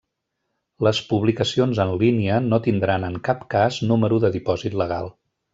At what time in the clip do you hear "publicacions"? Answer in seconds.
1.11-1.81